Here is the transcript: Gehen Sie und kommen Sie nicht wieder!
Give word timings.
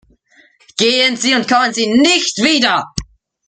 Gehen 0.77 1.15
Sie 1.15 1.35
und 1.35 1.47
kommen 1.47 1.73
Sie 1.73 1.85
nicht 1.85 2.37
wieder! 2.39 2.91